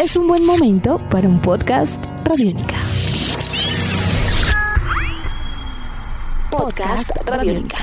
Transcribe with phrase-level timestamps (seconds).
[0.00, 2.76] es un buen momento para un podcast Radiónica.
[6.50, 7.76] Podcast Radiónica.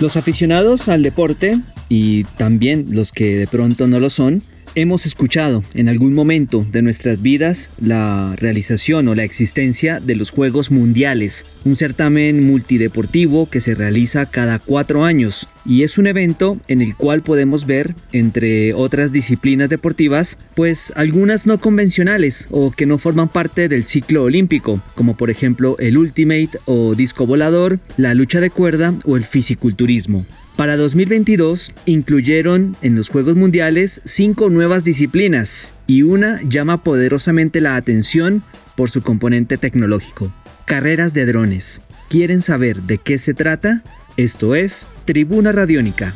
[0.00, 1.60] Los aficionados al deporte
[1.90, 4.42] y también los que de pronto no lo son,
[4.74, 10.30] Hemos escuchado en algún momento de nuestras vidas la realización o la existencia de los
[10.30, 16.58] Juegos Mundiales, un certamen multideportivo que se realiza cada cuatro años y es un evento
[16.68, 22.86] en el cual podemos ver, entre otras disciplinas deportivas, pues algunas no convencionales o que
[22.86, 28.14] no forman parte del ciclo olímpico, como por ejemplo el Ultimate o disco volador, la
[28.14, 30.26] lucha de cuerda o el fisiculturismo.
[30.56, 37.76] Para 2022 incluyeron en los Juegos Mundiales cinco nuevas disciplinas y una llama poderosamente la
[37.76, 38.42] atención
[38.76, 40.32] por su componente tecnológico.
[40.64, 41.82] Carreras de drones.
[42.08, 43.82] ¿Quieren saber de qué se trata?
[44.16, 46.14] Esto es Tribuna Radiónica.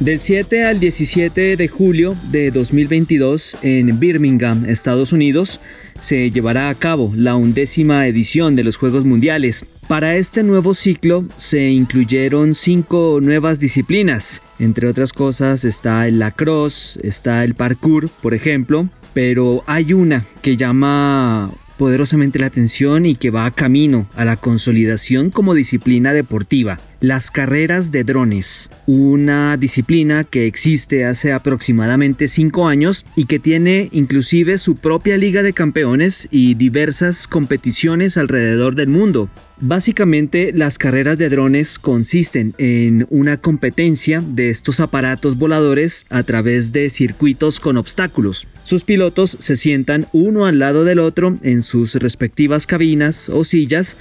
[0.00, 5.60] Del 7 al 17 de julio de 2022 en Birmingham, Estados Unidos,
[6.00, 9.66] se llevará a cabo la undécima edición de los Juegos Mundiales.
[9.90, 14.40] Para este nuevo ciclo se incluyeron cinco nuevas disciplinas.
[14.60, 20.56] Entre otras cosas está el lacrosse, está el parkour, por ejemplo, pero hay una que
[20.56, 26.78] llama poderosamente la atención y que va camino a la consolidación como disciplina deportiva.
[27.00, 33.88] Las carreras de drones, una disciplina que existe hace aproximadamente 5 años y que tiene
[33.90, 39.28] inclusive su propia liga de campeones y diversas competiciones alrededor del mundo.
[39.62, 46.72] Básicamente las carreras de drones consisten en una competencia de estos aparatos voladores a través
[46.72, 48.46] de circuitos con obstáculos.
[48.64, 53.98] Sus pilotos se sientan uno al lado del otro en sus respectivas cabinas o sillas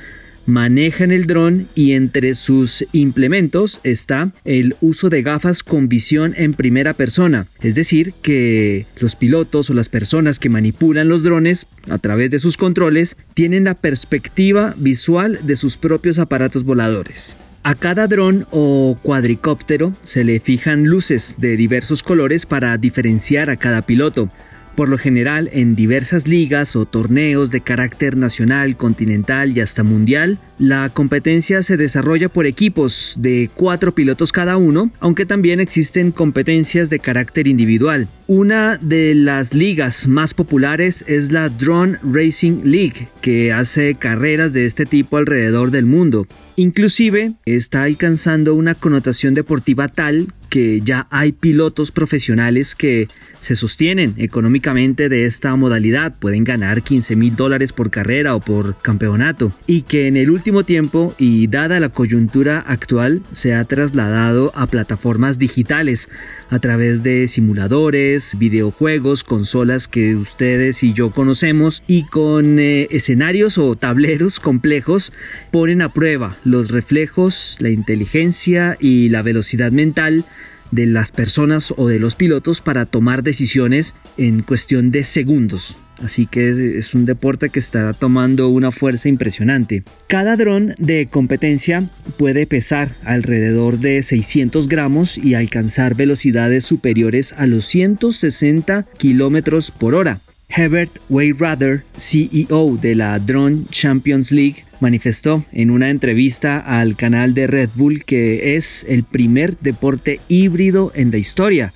[0.50, 6.54] manejan el dron y entre sus implementos está el uso de gafas con visión en
[6.54, 7.48] primera persona.
[7.62, 12.40] Es decir, que los pilotos o las personas que manipulan los drones a través de
[12.40, 17.38] sus controles tienen la perspectiva visual de sus propios aparatos voladores.
[17.64, 23.58] A cada dron o cuadricóptero se le fijan luces de diversos colores para diferenciar a
[23.58, 24.30] cada piloto.
[24.76, 30.38] Por lo general, en diversas ligas o torneos de carácter nacional, continental y hasta mundial,
[30.58, 36.90] la competencia se desarrolla por equipos de cuatro pilotos cada uno, aunque también existen competencias
[36.90, 38.08] de carácter individual.
[38.32, 44.68] Una de las ligas más populares es la Drone Racing League, que hace carreras de
[44.68, 46.28] este tipo alrededor del mundo.
[46.56, 53.08] Inclusive está alcanzando una connotación deportiva tal que ya hay pilotos profesionales que
[53.40, 58.78] se sostienen económicamente de esta modalidad, pueden ganar 15 mil dólares por carrera o por
[58.82, 64.52] campeonato, y que en el último tiempo y dada la coyuntura actual se ha trasladado
[64.56, 66.10] a plataformas digitales
[66.50, 73.58] a través de simuladores, videojuegos, consolas que ustedes y yo conocemos y con eh, escenarios
[73.58, 75.14] o tableros complejos
[75.52, 80.26] ponen a prueba los reflejos, la inteligencia y la velocidad mental
[80.72, 85.78] de las personas o de los pilotos para tomar decisiones en cuestión de segundos.
[86.04, 89.84] Así que es un deporte que está tomando una fuerza impresionante.
[90.08, 97.48] Cada dron de competencia puede pesar alrededor de 600 gramos y alcanzar velocidades superiores a
[97.48, 100.22] los 160 kilómetros por hora.
[100.50, 107.46] Herbert Wayrather, CEO de la Drone Champions League, manifestó en una entrevista al canal de
[107.46, 111.72] Red Bull que es el primer deporte híbrido en la historia,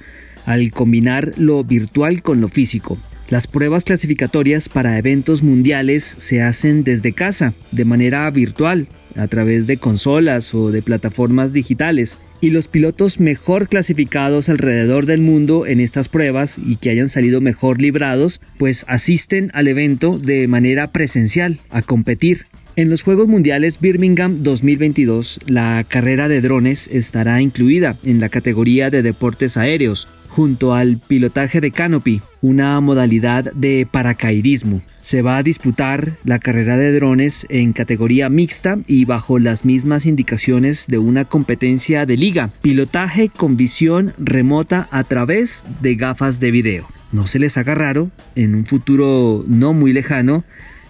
[0.46, 2.98] al combinar lo virtual con lo físico.
[3.30, 9.66] Las pruebas clasificatorias para eventos mundiales se hacen desde casa, de manera virtual, a través
[9.66, 15.80] de consolas o de plataformas digitales y los pilotos mejor clasificados alrededor del mundo en
[15.80, 21.62] estas pruebas y que hayan salido mejor librados, pues asisten al evento de manera presencial
[21.70, 22.48] a competir.
[22.76, 28.90] En los Juegos Mundiales Birmingham 2022, la carrera de drones estará incluida en la categoría
[28.90, 34.82] de deportes aéreos, junto al pilotaje de canopy, una modalidad de paracaidismo.
[35.02, 40.08] Se va a disputar la carrera de drones en categoría mixta y bajo las mismas
[40.08, 46.50] indicaciones de una competencia de liga, pilotaje con visión remota a través de gafas de
[46.50, 46.88] video.
[47.12, 50.44] No se les haga raro, en un futuro no muy lejano,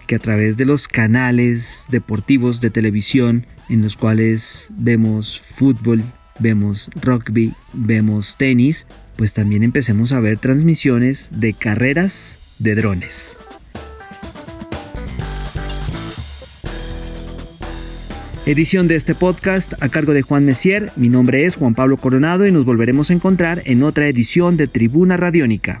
[0.06, 6.02] que a través de los canales deportivos de televisión en los cuales vemos fútbol,
[6.38, 8.86] vemos rugby, vemos tenis,
[9.16, 13.38] pues también empecemos a ver transmisiones de carreras de drones.
[18.46, 20.92] Edición de este podcast a cargo de Juan Messier.
[20.96, 24.66] Mi nombre es Juan Pablo Coronado y nos volveremos a encontrar en otra edición de
[24.66, 25.80] Tribuna Radiónica.